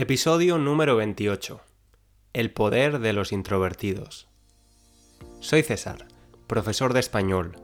Episodio 0.00 0.58
número 0.58 0.94
28. 0.94 1.60
El 2.32 2.52
poder 2.52 3.00
de 3.00 3.12
los 3.12 3.32
introvertidos. 3.32 4.28
Soy 5.40 5.64
César, 5.64 6.06
profesor 6.46 6.92
de 6.92 7.00
español. 7.00 7.56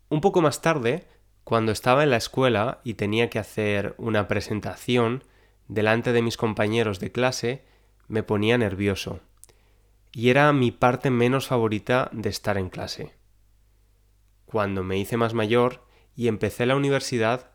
Un 0.09 0.21
poco 0.21 0.41
más 0.41 0.63
tarde, 0.63 1.07
cuando 1.47 1.71
estaba 1.71 2.03
en 2.03 2.11
la 2.11 2.17
escuela 2.17 2.81
y 2.83 2.95
tenía 2.95 3.31
que 3.31 3.39
hacer 3.39 3.95
una 3.99 4.27
presentación 4.27 5.23
delante 5.69 6.13
de 6.13 6.21
mis 6.21 6.37
compañeros 6.37 6.99
de 6.99 7.13
clase, 7.13 7.65
me 8.09 8.25
ponía 8.25 8.59
nervioso. 8.59 9.21
Y 10.11 10.31
era 10.31 10.53
mi 10.53 10.73
parte 10.73 11.09
menos 11.09 11.47
favorita 11.47 12.11
de 12.13 12.31
estar 12.31 12.59
en 12.59 12.69
clase. 12.69 13.15
Cuando 14.47 14.83
me 14.83 14.99
hice 14.99 15.17
más 15.17 15.35
mayor 15.35 15.87
y 16.17 16.27
empecé 16.27 16.67
la 16.67 16.75
universidad, 16.75 17.53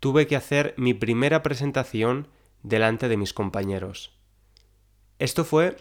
tuve 0.00 0.26
que 0.26 0.36
hacer 0.36 0.74
mi 0.76 0.92
primera 0.92 1.42
presentación 1.42 2.28
delante 2.62 3.08
de 3.08 3.16
mis 3.16 3.32
compañeros. 3.32 4.18
Esto 5.18 5.46
fue 5.46 5.78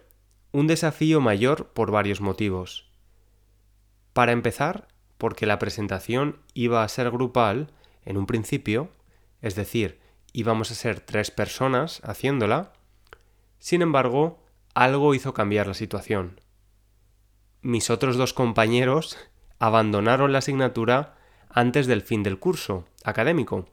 un 0.54 0.68
desafío 0.68 1.20
mayor 1.20 1.74
por 1.74 1.92
varios 1.92 2.22
motivos. 2.22 2.90
Para 4.14 4.32
empezar, 4.32 4.93
porque 5.24 5.46
la 5.46 5.58
presentación 5.58 6.42
iba 6.54 6.84
a 6.84 6.88
ser 6.90 7.10
grupal 7.10 7.72
en 8.04 8.18
un 8.18 8.26
principio, 8.26 8.90
es 9.42 9.56
decir, 9.56 10.02
íbamos 10.34 10.70
a 10.70 10.76
ser 10.76 11.00
tres 11.00 11.32
personas 11.32 12.02
haciéndola, 12.04 12.74
sin 13.58 13.82
embargo, 13.82 14.44
algo 14.74 15.16
hizo 15.16 15.34
cambiar 15.34 15.68
la 15.68 15.76
situación. 15.76 16.42
Mis 17.62 17.90
otros 17.90 18.18
dos 18.18 18.34
compañeros 18.34 19.18
abandonaron 19.60 20.34
la 20.34 20.40
asignatura 20.40 21.16
antes 21.50 21.88
del 21.88 22.02
fin 22.02 22.22
del 22.22 22.38
curso 22.38 22.86
académico, 23.06 23.70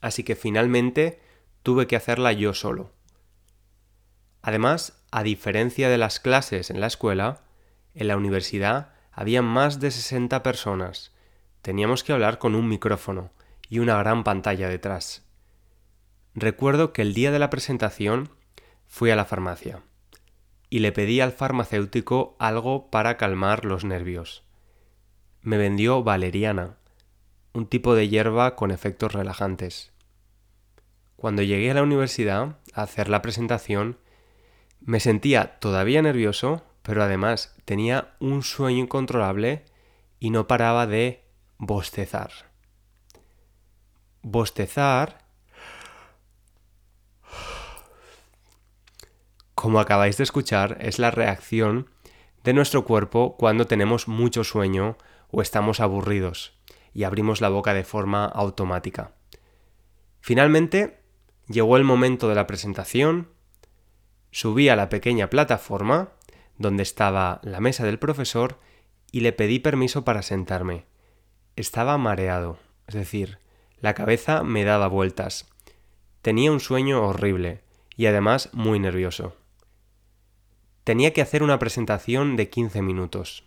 así 0.00 0.22
que 0.22 0.36
finalmente 0.36 1.20
tuve 1.64 1.88
que 1.88 1.96
hacerla 1.96 2.32
yo 2.32 2.54
solo. 2.54 2.92
Además, 4.40 5.02
a 5.10 5.24
diferencia 5.24 5.88
de 5.88 5.98
las 5.98 6.20
clases 6.20 6.70
en 6.70 6.80
la 6.80 6.86
escuela, 6.86 7.40
en 7.94 8.06
la 8.06 8.16
universidad 8.16 8.97
había 9.18 9.42
más 9.42 9.80
de 9.80 9.90
60 9.90 10.44
personas. 10.44 11.10
Teníamos 11.60 12.04
que 12.04 12.12
hablar 12.12 12.38
con 12.38 12.54
un 12.54 12.68
micrófono 12.68 13.32
y 13.68 13.80
una 13.80 13.96
gran 13.96 14.22
pantalla 14.22 14.68
detrás. 14.68 15.24
Recuerdo 16.36 16.92
que 16.92 17.02
el 17.02 17.14
día 17.14 17.32
de 17.32 17.40
la 17.40 17.50
presentación 17.50 18.30
fui 18.86 19.10
a 19.10 19.16
la 19.16 19.24
farmacia 19.24 19.82
y 20.70 20.78
le 20.78 20.92
pedí 20.92 21.20
al 21.20 21.32
farmacéutico 21.32 22.36
algo 22.38 22.92
para 22.92 23.16
calmar 23.16 23.64
los 23.64 23.84
nervios. 23.84 24.44
Me 25.42 25.58
vendió 25.58 26.04
valeriana, 26.04 26.76
un 27.52 27.66
tipo 27.66 27.96
de 27.96 28.08
hierba 28.08 28.54
con 28.54 28.70
efectos 28.70 29.14
relajantes. 29.14 29.90
Cuando 31.16 31.42
llegué 31.42 31.72
a 31.72 31.74
la 31.74 31.82
universidad 31.82 32.60
a 32.72 32.82
hacer 32.82 33.08
la 33.08 33.20
presentación, 33.20 33.98
me 34.80 35.00
sentía 35.00 35.58
todavía 35.58 36.02
nervioso 36.02 36.62
pero 36.88 37.02
además 37.02 37.54
tenía 37.66 38.14
un 38.18 38.42
sueño 38.42 38.78
incontrolable 38.78 39.66
y 40.18 40.30
no 40.30 40.46
paraba 40.46 40.86
de 40.86 41.22
bostezar. 41.58 42.30
Bostezar, 44.22 45.26
como 49.54 49.80
acabáis 49.80 50.16
de 50.16 50.24
escuchar, 50.24 50.78
es 50.80 50.98
la 50.98 51.10
reacción 51.10 51.90
de 52.42 52.54
nuestro 52.54 52.86
cuerpo 52.86 53.36
cuando 53.36 53.66
tenemos 53.66 54.08
mucho 54.08 54.42
sueño 54.42 54.96
o 55.30 55.42
estamos 55.42 55.80
aburridos 55.80 56.58
y 56.94 57.04
abrimos 57.04 57.42
la 57.42 57.50
boca 57.50 57.74
de 57.74 57.84
forma 57.84 58.24
automática. 58.24 59.12
Finalmente, 60.20 61.02
llegó 61.48 61.76
el 61.76 61.84
momento 61.84 62.30
de 62.30 62.34
la 62.34 62.46
presentación, 62.46 63.28
subí 64.30 64.70
a 64.70 64.76
la 64.76 64.88
pequeña 64.88 65.28
plataforma 65.28 66.14
donde 66.58 66.82
estaba 66.82 67.40
la 67.42 67.60
mesa 67.60 67.84
del 67.84 67.98
profesor 67.98 68.58
y 69.10 69.20
le 69.20 69.32
pedí 69.32 69.58
permiso 69.58 70.04
para 70.04 70.22
sentarme. 70.22 70.84
Estaba 71.56 71.96
mareado, 71.98 72.58
es 72.86 72.94
decir, 72.94 73.38
la 73.80 73.94
cabeza 73.94 74.42
me 74.42 74.64
daba 74.64 74.88
vueltas. 74.88 75.48
Tenía 76.22 76.52
un 76.52 76.60
sueño 76.60 77.02
horrible 77.06 77.62
y 77.96 78.06
además 78.06 78.50
muy 78.52 78.78
nervioso. 78.78 79.36
Tenía 80.84 81.12
que 81.12 81.22
hacer 81.22 81.42
una 81.42 81.58
presentación 81.58 82.36
de 82.36 82.48
15 82.48 82.82
minutos. 82.82 83.44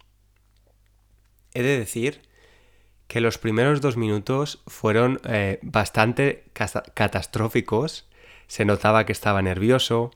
He 1.53 1.63
de 1.63 1.77
decir 1.77 2.21
que 3.07 3.19
los 3.19 3.37
primeros 3.37 3.81
dos 3.81 3.97
minutos 3.97 4.61
fueron 4.67 5.19
eh, 5.25 5.59
bastante 5.63 6.45
catastróficos. 6.53 8.07
Se 8.47 8.63
notaba 8.63 9.05
que 9.05 9.11
estaba 9.11 9.41
nervioso, 9.41 10.11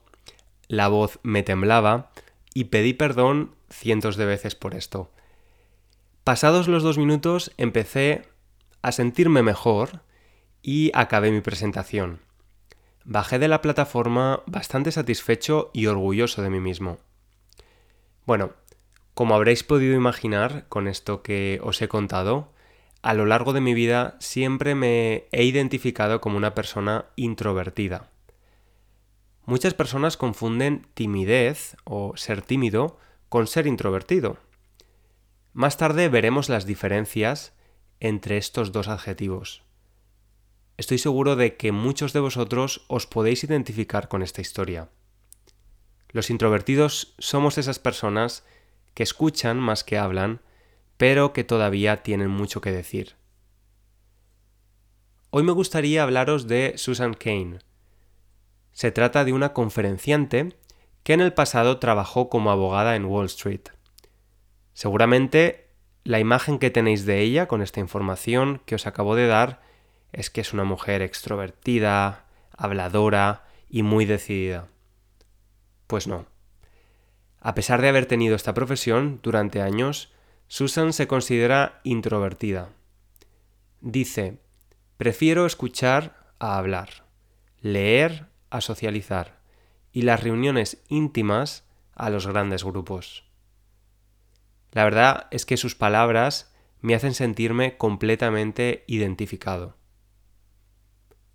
la 0.68 0.88
voz 0.88 1.18
me 1.22 1.42
temblaba, 1.42 2.10
y 2.56 2.64
pedí 2.64 2.94
perdón 2.94 3.54
cientos 3.68 4.16
de 4.16 4.24
veces 4.24 4.54
por 4.54 4.74
esto. 4.74 5.10
Pasados 6.24 6.68
los 6.68 6.82
dos 6.82 6.96
minutos 6.96 7.52
empecé 7.58 8.22
a 8.80 8.92
sentirme 8.92 9.42
mejor 9.42 10.00
y 10.62 10.90
acabé 10.94 11.30
mi 11.32 11.42
presentación. 11.42 12.20
Bajé 13.04 13.38
de 13.38 13.48
la 13.48 13.60
plataforma 13.60 14.42
bastante 14.46 14.90
satisfecho 14.90 15.70
y 15.74 15.84
orgulloso 15.84 16.40
de 16.40 16.48
mí 16.48 16.58
mismo. 16.58 16.96
Bueno, 18.24 18.54
como 19.12 19.34
habréis 19.34 19.62
podido 19.62 19.94
imaginar 19.94 20.64
con 20.70 20.88
esto 20.88 21.22
que 21.22 21.60
os 21.62 21.82
he 21.82 21.88
contado, 21.88 22.54
a 23.02 23.12
lo 23.12 23.26
largo 23.26 23.52
de 23.52 23.60
mi 23.60 23.74
vida 23.74 24.16
siempre 24.18 24.74
me 24.74 25.26
he 25.30 25.44
identificado 25.44 26.22
como 26.22 26.38
una 26.38 26.54
persona 26.54 27.04
introvertida. 27.16 28.08
Muchas 29.46 29.74
personas 29.74 30.16
confunden 30.16 30.88
timidez 30.94 31.76
o 31.84 32.16
ser 32.16 32.42
tímido 32.42 32.98
con 33.28 33.46
ser 33.46 33.68
introvertido. 33.68 34.38
Más 35.52 35.76
tarde 35.76 36.08
veremos 36.08 36.48
las 36.48 36.66
diferencias 36.66 37.54
entre 38.00 38.38
estos 38.38 38.72
dos 38.72 38.88
adjetivos. 38.88 39.62
Estoy 40.76 40.98
seguro 40.98 41.36
de 41.36 41.56
que 41.56 41.70
muchos 41.70 42.12
de 42.12 42.20
vosotros 42.20 42.84
os 42.88 43.06
podéis 43.06 43.44
identificar 43.44 44.08
con 44.08 44.22
esta 44.22 44.40
historia. 44.40 44.90
Los 46.10 46.28
introvertidos 46.28 47.14
somos 47.18 47.56
esas 47.56 47.78
personas 47.78 48.44
que 48.94 49.04
escuchan 49.04 49.60
más 49.60 49.84
que 49.84 49.96
hablan, 49.96 50.40
pero 50.96 51.32
que 51.32 51.44
todavía 51.44 52.02
tienen 52.02 52.30
mucho 52.30 52.60
que 52.60 52.72
decir. 52.72 53.14
Hoy 55.30 55.44
me 55.44 55.52
gustaría 55.52 56.02
hablaros 56.02 56.48
de 56.48 56.74
Susan 56.76 57.14
Kane. 57.14 57.58
Se 58.76 58.92
trata 58.92 59.24
de 59.24 59.32
una 59.32 59.54
conferenciante 59.54 60.54
que 61.02 61.14
en 61.14 61.22
el 61.22 61.32
pasado 61.32 61.78
trabajó 61.78 62.28
como 62.28 62.50
abogada 62.50 62.94
en 62.94 63.06
Wall 63.06 63.24
Street. 63.24 63.62
Seguramente 64.74 65.70
la 66.04 66.20
imagen 66.20 66.58
que 66.58 66.68
tenéis 66.68 67.06
de 67.06 67.22
ella 67.22 67.48
con 67.48 67.62
esta 67.62 67.80
información 67.80 68.60
que 68.66 68.74
os 68.74 68.86
acabo 68.86 69.14
de 69.14 69.28
dar 69.28 69.62
es 70.12 70.28
que 70.28 70.42
es 70.42 70.52
una 70.52 70.64
mujer 70.64 71.00
extrovertida, 71.00 72.26
habladora 72.54 73.46
y 73.70 73.82
muy 73.82 74.04
decidida. 74.04 74.68
Pues 75.86 76.06
no. 76.06 76.26
A 77.40 77.54
pesar 77.54 77.80
de 77.80 77.88
haber 77.88 78.04
tenido 78.04 78.36
esta 78.36 78.52
profesión 78.52 79.20
durante 79.22 79.62
años, 79.62 80.12
Susan 80.48 80.92
se 80.92 81.06
considera 81.06 81.80
introvertida. 81.82 82.68
Dice, 83.80 84.36
prefiero 84.98 85.46
escuchar 85.46 86.26
a 86.38 86.58
hablar, 86.58 87.06
leer 87.62 88.35
a 88.50 88.60
socializar 88.60 89.40
y 89.92 90.02
las 90.02 90.22
reuniones 90.22 90.82
íntimas 90.88 91.64
a 91.94 92.10
los 92.10 92.26
grandes 92.26 92.64
grupos. 92.64 93.24
La 94.72 94.84
verdad 94.84 95.26
es 95.30 95.46
que 95.46 95.56
sus 95.56 95.74
palabras 95.74 96.54
me 96.80 96.94
hacen 96.94 97.14
sentirme 97.14 97.76
completamente 97.76 98.84
identificado. 98.86 99.76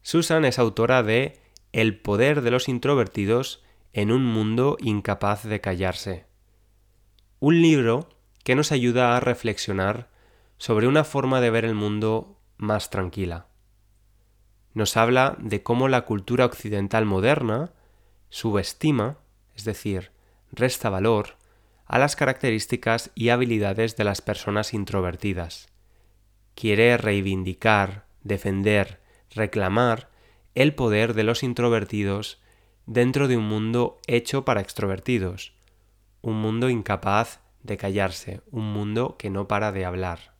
Susan 0.03 0.45
es 0.45 0.59
autora 0.59 1.03
de 1.03 1.39
El 1.71 1.99
poder 1.99 2.41
de 2.41 2.51
los 2.51 2.69
introvertidos 2.69 3.63
en 3.93 4.11
un 4.11 4.25
mundo 4.25 4.77
incapaz 4.79 5.43
de 5.43 5.61
callarse. 5.61 6.25
Un 7.39 7.61
libro 7.61 8.09
que 8.43 8.55
nos 8.55 8.71
ayuda 8.71 9.15
a 9.15 9.19
reflexionar 9.19 10.09
sobre 10.57 10.87
una 10.87 11.03
forma 11.03 11.41
de 11.41 11.49
ver 11.49 11.65
el 11.65 11.75
mundo 11.75 12.39
más 12.57 12.89
tranquila. 12.89 13.47
Nos 14.73 14.95
habla 14.97 15.35
de 15.39 15.63
cómo 15.63 15.87
la 15.87 16.05
cultura 16.05 16.45
occidental 16.45 17.05
moderna 17.05 17.71
subestima, 18.29 19.17
es 19.55 19.65
decir, 19.65 20.11
resta 20.51 20.89
valor, 20.89 21.35
a 21.85 21.99
las 21.99 22.15
características 22.15 23.11
y 23.15 23.29
habilidades 23.29 23.97
de 23.97 24.05
las 24.05 24.21
personas 24.21 24.73
introvertidas. 24.73 25.67
Quiere 26.55 26.95
reivindicar, 26.97 28.05
defender, 28.23 29.01
reclamar 29.29 30.09
el 30.55 30.73
poder 30.73 31.13
de 31.13 31.23
los 31.23 31.43
introvertidos 31.43 32.41
dentro 32.85 33.27
de 33.27 33.37
un 33.37 33.47
mundo 33.47 33.99
hecho 34.07 34.45
para 34.45 34.61
extrovertidos, 34.61 35.53
un 36.21 36.41
mundo 36.41 36.69
incapaz 36.69 37.41
de 37.63 37.77
callarse, 37.77 38.41
un 38.51 38.71
mundo 38.71 39.15
que 39.17 39.29
no 39.29 39.47
para 39.47 39.71
de 39.71 39.85
hablar. 39.85 40.35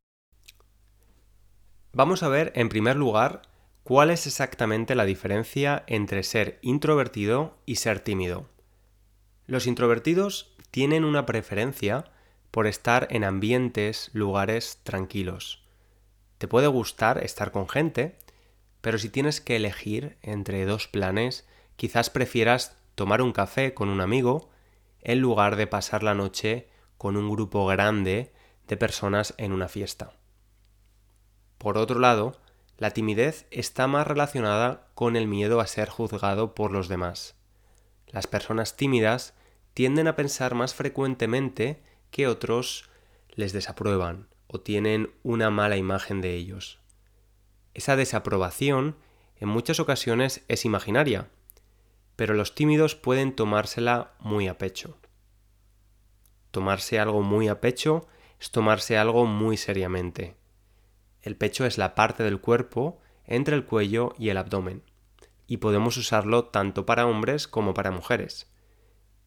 Vamos 1.93 2.23
a 2.23 2.29
ver, 2.29 2.53
en 2.55 2.69
primer 2.69 2.95
lugar, 2.95 3.41
cuál 3.83 4.09
es 4.09 4.27
exactamente 4.27 4.95
la 4.95 5.05
diferencia 5.05 5.83
entre 5.87 6.23
ser 6.23 6.59
introvertido 6.61 7.57
y 7.65 7.75
ser 7.75 7.99
tímido. 7.99 8.49
Los 9.47 9.67
introvertidos 9.67 10.55
tienen 10.71 11.03
una 11.03 11.25
preferencia 11.25 12.05
por 12.51 12.67
estar 12.67 13.07
en 13.11 13.23
ambientes, 13.23 14.09
lugares 14.13 14.79
tranquilos. 14.83 15.63
Te 16.37 16.47
puede 16.47 16.67
gustar 16.67 17.23
estar 17.23 17.51
con 17.51 17.67
gente, 17.67 18.17
pero 18.81 18.97
si 18.97 19.09
tienes 19.09 19.41
que 19.41 19.55
elegir 19.55 20.17
entre 20.21 20.65
dos 20.65 20.87
planes, 20.87 21.47
quizás 21.75 22.09
prefieras 22.09 22.77
tomar 22.95 23.21
un 23.21 23.31
café 23.31 23.73
con 23.73 23.89
un 23.89 24.01
amigo 24.01 24.49
en 25.01 25.19
lugar 25.19 25.55
de 25.55 25.67
pasar 25.67 26.03
la 26.03 26.13
noche 26.13 26.69
con 26.97 27.17
un 27.17 27.29
grupo 27.29 27.65
grande 27.65 28.31
de 28.67 28.77
personas 28.77 29.33
en 29.37 29.51
una 29.51 29.67
fiesta. 29.67 30.13
Por 31.57 31.77
otro 31.77 31.99
lado, 31.99 32.39
la 32.81 32.89
timidez 32.89 33.45
está 33.51 33.85
más 33.85 34.07
relacionada 34.07 34.87
con 34.95 35.15
el 35.15 35.27
miedo 35.27 35.59
a 35.59 35.67
ser 35.67 35.87
juzgado 35.87 36.55
por 36.55 36.71
los 36.71 36.87
demás. 36.87 37.35
Las 38.07 38.25
personas 38.25 38.75
tímidas 38.75 39.35
tienden 39.75 40.07
a 40.07 40.15
pensar 40.15 40.55
más 40.55 40.73
frecuentemente 40.73 41.83
que 42.09 42.25
otros 42.25 42.89
les 43.35 43.53
desaprueban 43.53 44.29
o 44.47 44.61
tienen 44.61 45.13
una 45.21 45.51
mala 45.51 45.77
imagen 45.77 46.21
de 46.21 46.33
ellos. 46.33 46.79
Esa 47.75 47.95
desaprobación 47.95 48.95
en 49.35 49.47
muchas 49.47 49.79
ocasiones 49.79 50.43
es 50.47 50.65
imaginaria, 50.65 51.29
pero 52.15 52.33
los 52.33 52.55
tímidos 52.55 52.95
pueden 52.95 53.35
tomársela 53.35 54.13
muy 54.17 54.47
a 54.47 54.57
pecho. 54.57 54.97
Tomarse 56.49 56.99
algo 56.99 57.21
muy 57.21 57.47
a 57.47 57.61
pecho 57.61 58.07
es 58.39 58.49
tomarse 58.49 58.97
algo 58.97 59.27
muy 59.27 59.55
seriamente. 59.55 60.40
El 61.21 61.35
pecho 61.35 61.65
es 61.65 61.77
la 61.77 61.95
parte 61.95 62.23
del 62.23 62.39
cuerpo 62.39 62.99
entre 63.25 63.55
el 63.55 63.65
cuello 63.65 64.13
y 64.17 64.29
el 64.29 64.37
abdomen, 64.37 64.83
y 65.47 65.57
podemos 65.57 65.97
usarlo 65.97 66.45
tanto 66.45 66.85
para 66.85 67.05
hombres 67.05 67.47
como 67.47 67.73
para 67.73 67.91
mujeres. 67.91 68.47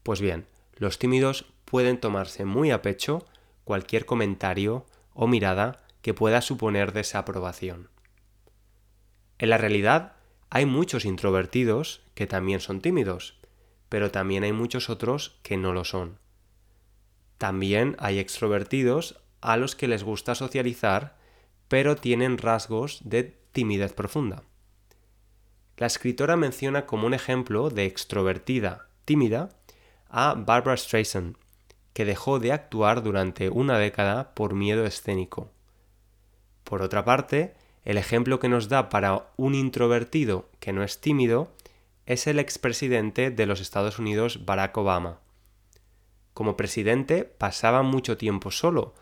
Pues 0.03 0.21
bien, 0.21 0.45
los 0.75 0.99
tímidos 0.99 1.45
pueden 1.65 1.99
tomarse 1.99 2.45
muy 2.45 2.71
a 2.71 2.81
pecho 2.81 3.25
cualquier 3.63 4.05
comentario 4.05 4.85
o 5.13 5.27
mirada 5.27 5.83
que 6.01 6.13
pueda 6.13 6.41
suponer 6.41 6.93
desaprobación. 6.93 7.89
En 9.39 9.49
la 9.49 9.57
realidad, 9.57 10.13
hay 10.49 10.65
muchos 10.65 11.05
introvertidos 11.05 12.03
que 12.13 12.27
también 12.27 12.59
son 12.59 12.81
tímidos, 12.81 13.39
pero 13.89 14.11
también 14.11 14.43
hay 14.43 14.53
muchos 14.53 14.89
otros 14.89 15.39
que 15.43 15.57
no 15.57 15.73
lo 15.73 15.83
son. 15.83 16.19
También 17.37 17.95
hay 17.99 18.19
extrovertidos 18.19 19.19
a 19.41 19.57
los 19.57 19.75
que 19.75 19.87
les 19.87 20.03
gusta 20.03 20.35
socializar, 20.35 21.17
pero 21.67 21.95
tienen 21.95 22.37
rasgos 22.37 22.99
de 23.03 23.23
timidez 23.51 23.93
profunda. 23.93 24.43
La 25.77 25.87
escritora 25.87 26.35
menciona 26.35 26.85
como 26.85 27.05
un 27.07 27.13
ejemplo 27.13 27.69
de 27.69 27.85
extrovertida 27.85 28.87
tímida 29.03 29.49
a 30.09 30.33
Barbara 30.35 30.77
Streisand, 30.77 31.35
que 31.93 32.05
dejó 32.05 32.39
de 32.39 32.51
actuar 32.51 33.03
durante 33.03 33.49
una 33.49 33.77
década 33.77 34.33
por 34.33 34.53
miedo 34.53 34.85
escénico. 34.85 35.51
Por 36.63 36.81
otra 36.81 37.05
parte, 37.05 37.53
el 37.83 37.97
ejemplo 37.97 38.39
que 38.39 38.49
nos 38.49 38.69
da 38.69 38.89
para 38.89 39.27
un 39.37 39.53
introvertido 39.53 40.49
que 40.59 40.73
no 40.73 40.83
es 40.83 40.99
tímido 40.99 41.53
es 42.05 42.27
el 42.27 42.39
expresidente 42.39 43.31
de 43.31 43.45
los 43.45 43.61
Estados 43.61 43.99
Unidos 43.99 44.45
Barack 44.45 44.77
Obama. 44.77 45.19
Como 46.33 46.57
presidente 46.57 47.23
pasaba 47.23 47.81
mucho 47.81 48.17
tiempo 48.17 48.51
solo, 48.51 48.93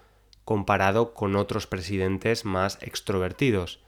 comparado 0.46 1.14
con 1.14 1.36
otros 1.36 1.68
presidentes 1.68 2.46
más 2.46 2.78
extrovertidos, 2.82 3.82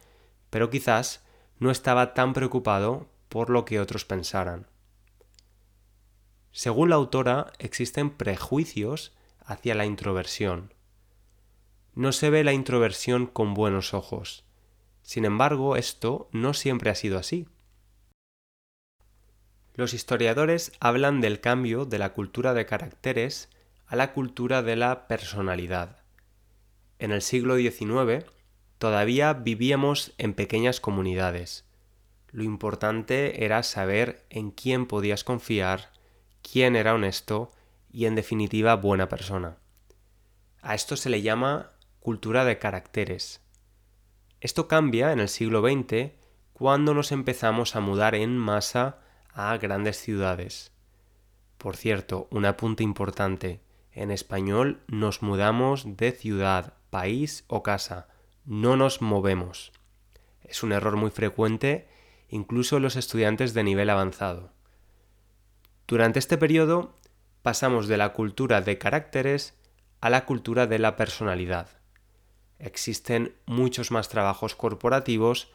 pero 0.49 0.69
quizás 0.69 1.25
no 1.59 1.71
estaba 1.71 2.13
tan 2.13 2.33
preocupado 2.33 3.07
por 3.29 3.49
lo 3.49 3.65
que 3.65 3.79
otros 3.79 4.05
pensaran. 4.05 4.67
Según 6.51 6.89
la 6.89 6.95
autora, 6.95 7.51
existen 7.59 8.09
prejuicios 8.09 9.13
hacia 9.39 9.75
la 9.75 9.85
introversión. 9.85 10.73
No 11.93 12.11
se 12.11 12.29
ve 12.29 12.43
la 12.43 12.53
introversión 12.53 13.27
con 13.27 13.53
buenos 13.53 13.93
ojos. 13.93 14.45
Sin 15.01 15.25
embargo, 15.25 15.75
esto 15.75 16.29
no 16.31 16.53
siempre 16.53 16.89
ha 16.89 16.95
sido 16.95 17.17
así. 17.17 17.47
Los 19.73 19.93
historiadores 19.93 20.71
hablan 20.79 21.19
del 21.19 21.41
cambio 21.41 21.85
de 21.85 21.99
la 21.99 22.13
cultura 22.13 22.53
de 22.53 22.65
caracteres 22.65 23.49
a 23.85 23.97
la 23.97 24.13
cultura 24.13 24.61
de 24.61 24.77
la 24.77 25.07
personalidad. 25.07 26.04
En 26.99 27.11
el 27.11 27.21
siglo 27.21 27.57
XIX 27.57 28.25
todavía 28.77 29.33
vivíamos 29.33 30.13
en 30.17 30.33
pequeñas 30.33 30.79
comunidades. 30.79 31.65
Lo 32.31 32.43
importante 32.43 33.45
era 33.45 33.63
saber 33.63 34.25
en 34.29 34.51
quién 34.51 34.85
podías 34.85 35.23
confiar, 35.23 35.91
quién 36.41 36.75
era 36.75 36.93
honesto 36.93 37.51
y 37.91 38.05
en 38.05 38.15
definitiva 38.15 38.75
buena 38.75 39.09
persona. 39.09 39.57
A 40.61 40.75
esto 40.75 40.97
se 40.97 41.09
le 41.09 41.21
llama 41.21 41.71
cultura 41.99 42.45
de 42.45 42.59
caracteres. 42.59 43.41
Esto 44.41 44.67
cambia 44.67 45.11
en 45.11 45.19
el 45.19 45.29
siglo 45.29 45.61
XX 45.61 46.11
cuando 46.53 46.93
nos 46.93 47.11
empezamos 47.11 47.75
a 47.75 47.81
mudar 47.81 48.15
en 48.15 48.37
masa 48.37 48.99
a 49.33 49.57
grandes 49.57 49.97
ciudades. 49.97 50.71
Por 51.57 51.75
cierto, 51.75 52.27
un 52.31 52.45
apunte 52.45 52.83
importante. 52.83 53.61
En 53.91 54.11
español 54.11 54.81
nos 54.87 55.21
mudamos 55.21 55.97
de 55.97 56.11
ciudad, 56.11 56.73
país 56.95 57.43
o 57.47 57.61
casa. 57.61 58.07
No 58.45 58.75
nos 58.77 59.01
movemos. 59.01 59.71
Es 60.43 60.63
un 60.63 60.71
error 60.71 60.95
muy 60.95 61.11
frecuente 61.11 61.87
incluso 62.29 62.77
en 62.77 62.83
los 62.83 62.95
estudiantes 62.95 63.53
de 63.53 63.63
nivel 63.63 63.89
avanzado. 63.89 64.51
Durante 65.87 66.19
este 66.19 66.37
periodo 66.37 66.95
pasamos 67.41 67.87
de 67.87 67.97
la 67.97 68.13
cultura 68.13 68.61
de 68.61 68.77
caracteres 68.77 69.55
a 70.01 70.09
la 70.09 70.25
cultura 70.25 70.67
de 70.67 70.79
la 70.79 70.95
personalidad 70.95 71.67
existen 72.59 73.35
muchos 73.45 73.91
más 73.91 74.09
trabajos 74.09 74.55
corporativos 74.55 75.49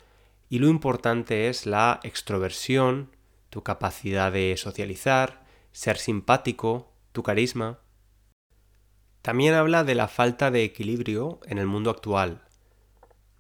y 0.49 0.59
lo 0.59 0.69
importante 0.69 1.49
es 1.49 1.67
la 1.67 2.01
extroversión, 2.03 3.11
tu 3.51 3.63
capacidad 3.63 4.33
de 4.33 4.57
socializar, 4.57 5.45
ser 5.73 5.97
simpático, 5.97 6.93
tu 7.13 7.23
carisma. 7.23 7.79
También 9.23 9.55
habla 9.55 9.85
de 9.85 9.95
la 9.95 10.09
falta 10.09 10.51
de 10.51 10.65
equilibrio 10.65 11.41
en 11.45 11.59
el 11.59 11.67
mundo 11.67 11.91
actual, 11.91 12.43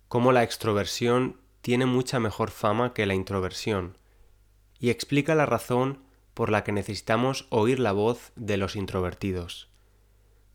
cómo 0.08 0.32
la 0.32 0.42
extroversión 0.42 1.40
tiene 1.62 1.86
mucha 1.86 2.20
mejor 2.20 2.50
fama 2.50 2.92
que 2.92 3.06
la 3.06 3.14
introversión, 3.14 3.96
y 4.78 4.90
explica 4.90 5.34
la 5.34 5.46
razón 5.46 6.02
por 6.34 6.50
la 6.50 6.64
que 6.64 6.72
necesitamos 6.72 7.46
oír 7.50 7.80
la 7.80 7.92
voz 7.92 8.32
de 8.36 8.56
los 8.56 8.76
introvertidos. 8.76 9.68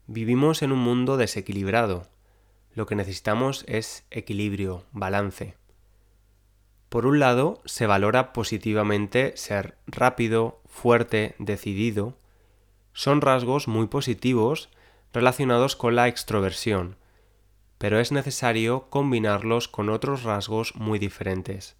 Vivimos 0.07 0.61
en 0.61 0.71
un 0.71 0.79
mundo 0.79 1.17
desequilibrado. 1.17 2.07
Lo 2.73 2.85
que 2.85 2.95
necesitamos 2.95 3.63
es 3.67 4.05
equilibrio, 4.11 4.85
balance. 4.91 5.55
Por 6.89 7.07
un 7.07 7.19
lado, 7.19 7.61
se 7.65 7.87
valora 7.87 8.31
positivamente 8.31 9.35
ser 9.35 9.77
rápido, 9.87 10.61
fuerte, 10.67 11.35
decidido. 11.39 12.17
Son 12.93 13.21
rasgos 13.21 13.67
muy 13.67 13.87
positivos 13.87 14.69
relacionados 15.15 15.77
con 15.77 15.95
la 15.95 16.09
extroversión, 16.09 16.97
pero 17.77 18.01
es 18.01 18.11
necesario 18.11 18.89
combinarlos 18.89 19.69
con 19.69 19.89
otros 19.89 20.23
rasgos 20.23 20.75
muy 20.75 20.99
diferentes. 20.99 21.77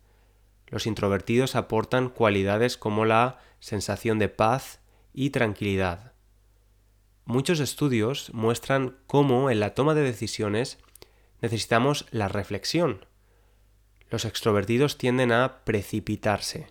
Los 0.67 0.87
introvertidos 0.87 1.55
aportan 1.55 2.07
cualidades 2.07 2.77
como 2.77 3.03
la 3.03 3.39
sensación 3.59 4.19
de 4.19 4.29
paz 4.29 4.79
y 5.13 5.31
tranquilidad. 5.31 6.13
Muchos 7.25 7.59
estudios 7.59 8.33
muestran 8.33 8.95
cómo 9.05 9.51
en 9.51 9.59
la 9.59 9.73
toma 9.73 9.95
de 9.95 10.03
decisiones 10.03 10.79
necesitamos 11.41 12.05
la 12.11 12.29
reflexión. 12.29 13.05
Los 14.09 14.23
extrovertidos 14.23 14.97
tienden 14.97 15.33
a 15.33 15.65
precipitarse, 15.65 16.67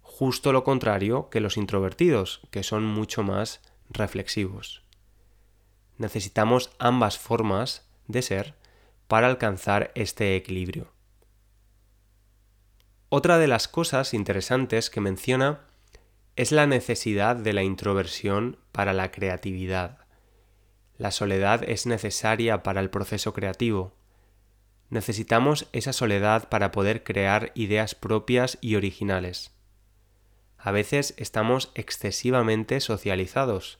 justo 0.00 0.52
lo 0.52 0.62
contrario 0.62 1.28
que 1.28 1.40
los 1.40 1.56
introvertidos, 1.56 2.42
que 2.52 2.62
son 2.62 2.84
mucho 2.84 3.24
más 3.24 3.62
reflexivos. 3.90 4.87
Necesitamos 5.98 6.70
ambas 6.78 7.18
formas 7.18 7.86
de 8.06 8.22
ser 8.22 8.54
para 9.08 9.26
alcanzar 9.26 9.90
este 9.94 10.36
equilibrio. 10.36 10.92
Otra 13.10 13.38
de 13.38 13.48
las 13.48 13.68
cosas 13.68 14.14
interesantes 14.14 14.90
que 14.90 15.00
menciona 15.00 15.60
es 16.36 16.52
la 16.52 16.66
necesidad 16.66 17.36
de 17.36 17.52
la 17.52 17.62
introversión 17.62 18.58
para 18.70 18.92
la 18.92 19.10
creatividad. 19.10 19.98
La 20.98 21.10
soledad 21.10 21.64
es 21.68 21.86
necesaria 21.86 22.62
para 22.62 22.80
el 22.80 22.90
proceso 22.90 23.32
creativo. 23.32 23.92
Necesitamos 24.90 25.68
esa 25.72 25.92
soledad 25.92 26.48
para 26.48 26.70
poder 26.70 27.02
crear 27.02 27.50
ideas 27.54 27.94
propias 27.94 28.58
y 28.60 28.76
originales. 28.76 29.52
A 30.58 30.70
veces 30.70 31.14
estamos 31.16 31.72
excesivamente 31.74 32.80
socializados. 32.80 33.78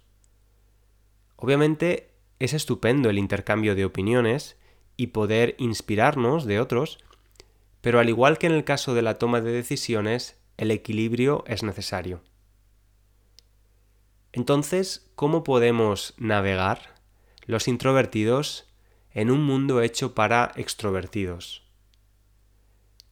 Obviamente 1.37 2.08
es 2.39 2.53
estupendo 2.53 3.11
el 3.11 3.19
intercambio 3.19 3.75
de 3.75 3.85
opiniones 3.85 4.57
y 4.97 5.09
poder 5.09 5.55
inspirarnos 5.59 6.45
de 6.45 6.61
otros, 6.61 6.99
pero 7.81 8.01
al 8.01 8.09
igual 8.09 8.39
que 8.39 8.47
en 8.47 8.53
el 8.53 8.65
caso 8.65 8.95
de 8.95 9.03
la 9.03 9.19
toma 9.19 9.41
de 9.41 9.53
decisiones, 9.53 10.39
el 10.57 10.71
equilibrio 10.71 11.45
es 11.47 11.63
necesario. 11.63 12.23
Entonces, 14.33 15.11
¿cómo 15.15 15.43
podemos 15.43 16.15
navegar 16.19 16.95
los 17.47 17.67
introvertidos 17.67 18.69
en 19.13 19.31
un 19.31 19.43
mundo 19.43 19.81
hecho 19.81 20.15
para 20.15 20.53
extrovertidos? 20.57 21.67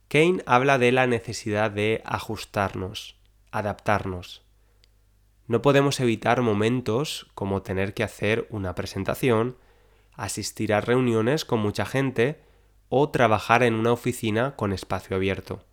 Kane 0.09 0.43
habla 0.47 0.79
de 0.79 0.93
la 0.93 1.07
necesidad 1.07 1.71
de 1.71 2.03
ajustarnos, 2.05 3.17
adaptarnos. 3.51 4.46
No 5.49 5.63
podemos 5.63 6.01
evitar 6.01 6.43
momentos 6.43 7.29
como 7.35 7.63
tener 7.63 7.95
que 7.95 8.03
hacer 8.03 8.47
una 8.51 8.75
presentación, 8.75 9.57
asistir 10.15 10.75
a 10.75 10.81
reuniones 10.81 11.45
con 11.45 11.61
mucha 11.61 11.87
gente 11.87 12.41
o 12.89 13.11
trabajar 13.11 13.63
en 13.63 13.75
una 13.75 13.93
oficina 13.93 14.57
con 14.57 14.73
espacio 14.73 15.17
abierto. 15.17 15.65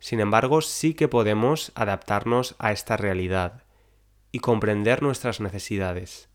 Sin 0.00 0.20
embargo, 0.20 0.60
sí 0.60 0.94
que 0.94 1.08
podemos 1.08 1.72
adaptarnos 1.74 2.56
a 2.58 2.72
esta 2.72 2.96
realidad 2.96 3.64
y 4.32 4.40
comprender 4.40 5.02
nuestras 5.02 5.40
necesidades. 5.40 6.28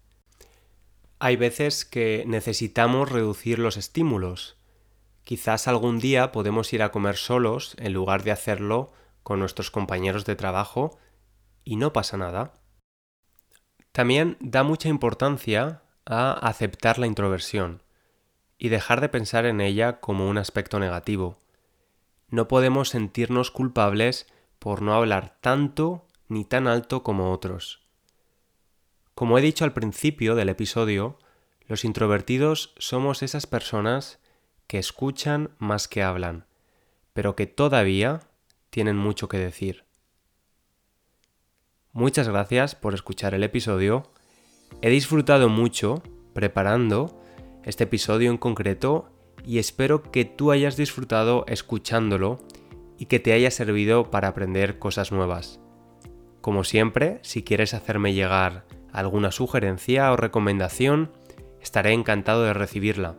Hay 1.19 1.35
veces 1.35 1.85
que 1.85 2.23
necesitamos 2.27 3.09
reducir 3.11 3.59
los 3.59 3.77
estímulos. 3.77 4.57
Quizás 5.23 5.67
algún 5.67 5.99
día 5.99 6.31
podemos 6.33 6.73
ir 6.73 6.83
a 6.83 6.91
comer 6.91 7.15
solos 7.15 7.75
en 7.79 7.93
lugar 7.93 8.23
de 8.23 8.31
hacerlo 8.31 8.91
con 9.23 9.39
nuestros 9.39 9.71
compañeros 9.71 10.25
de 10.25 10.35
trabajo 10.35 10.99
y 11.63 11.75
no 11.75 11.93
pasa 11.93 12.17
nada. 12.17 12.53
También 13.91 14.37
da 14.39 14.63
mucha 14.63 14.89
importancia 14.89 15.81
a 16.05 16.33
aceptar 16.33 16.99
la 16.99 17.07
introversión 17.07 17.81
y 18.57 18.69
dejar 18.69 19.01
de 19.01 19.09
pensar 19.09 19.45
en 19.45 19.61
ella 19.61 19.99
como 19.99 20.29
un 20.29 20.37
aspecto 20.37 20.79
negativo. 20.79 21.37
No 22.29 22.47
podemos 22.47 22.89
sentirnos 22.89 23.51
culpables 23.51 24.27
por 24.59 24.81
no 24.81 24.93
hablar 24.93 25.37
tanto 25.41 26.07
ni 26.27 26.45
tan 26.45 26.67
alto 26.67 27.03
como 27.03 27.31
otros. 27.31 27.83
Como 29.13 29.37
he 29.37 29.41
dicho 29.41 29.63
al 29.63 29.73
principio 29.73 30.33
del 30.33 30.49
episodio, 30.49 31.19
los 31.67 31.85
introvertidos 31.85 32.73
somos 32.77 33.21
esas 33.21 33.45
personas 33.45 34.19
que 34.67 34.79
escuchan 34.79 35.51
más 35.59 35.87
que 35.87 36.01
hablan, 36.01 36.45
pero 37.13 37.35
que 37.35 37.45
todavía 37.45 38.21
tienen 38.69 38.97
mucho 38.97 39.29
que 39.29 39.37
decir. 39.37 39.85
Muchas 41.95 42.27
gracias 42.27 42.73
por 42.73 42.95
escuchar 42.95 43.35
el 43.35 43.43
episodio. 43.43 44.01
He 44.81 44.89
disfrutado 44.89 45.47
mucho 45.47 46.01
preparando 46.33 47.21
este 47.63 47.83
episodio 47.83 48.31
en 48.31 48.39
concreto 48.39 49.11
y 49.45 49.59
espero 49.59 50.01
que 50.01 50.25
tú 50.25 50.49
hayas 50.49 50.75
disfrutado 50.75 51.45
escuchándolo 51.47 52.39
y 52.97 53.05
que 53.05 53.19
te 53.19 53.33
haya 53.33 53.51
servido 53.51 54.09
para 54.09 54.29
aprender 54.29 54.79
cosas 54.79 55.11
nuevas. 55.11 55.59
Como 56.41 56.63
siempre, 56.63 57.19
si 57.21 57.43
quieres 57.43 57.75
hacerme 57.75 58.15
llegar 58.15 58.65
alguna 58.91 59.31
sugerencia 59.31 60.11
o 60.11 60.17
recomendación, 60.17 61.11
estaré 61.61 61.93
encantado 61.93 62.43
de 62.43 62.53
recibirla. 62.53 63.17